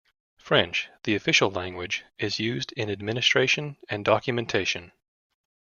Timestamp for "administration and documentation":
2.89-4.91